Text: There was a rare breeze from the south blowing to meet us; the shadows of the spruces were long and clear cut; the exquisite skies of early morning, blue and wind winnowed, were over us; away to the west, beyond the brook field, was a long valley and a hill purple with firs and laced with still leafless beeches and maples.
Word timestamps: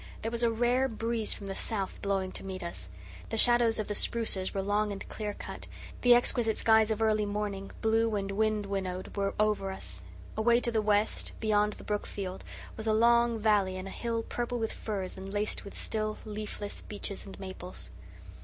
There 0.23 0.31
was 0.31 0.41
a 0.41 0.49
rare 0.49 0.87
breeze 0.87 1.31
from 1.31 1.45
the 1.45 1.53
south 1.53 2.01
blowing 2.01 2.31
to 2.31 2.43
meet 2.43 2.63
us; 2.63 2.89
the 3.29 3.37
shadows 3.37 3.77
of 3.77 3.87
the 3.87 3.93
spruces 3.93 4.51
were 4.51 4.63
long 4.63 4.91
and 4.91 5.07
clear 5.09 5.35
cut; 5.35 5.67
the 6.01 6.15
exquisite 6.15 6.57
skies 6.57 6.89
of 6.89 7.03
early 7.03 7.27
morning, 7.27 7.69
blue 7.83 8.15
and 8.15 8.31
wind 8.31 8.65
winnowed, 8.65 9.15
were 9.15 9.35
over 9.39 9.69
us; 9.69 10.01
away 10.35 10.59
to 10.59 10.71
the 10.71 10.81
west, 10.81 11.33
beyond 11.39 11.73
the 11.73 11.83
brook 11.83 12.07
field, 12.07 12.43
was 12.75 12.87
a 12.87 12.93
long 12.93 13.37
valley 13.37 13.77
and 13.77 13.87
a 13.87 13.91
hill 13.91 14.23
purple 14.23 14.57
with 14.57 14.73
firs 14.73 15.19
and 15.19 15.31
laced 15.31 15.63
with 15.63 15.77
still 15.77 16.17
leafless 16.25 16.81
beeches 16.81 17.23
and 17.23 17.39
maples. 17.39 17.91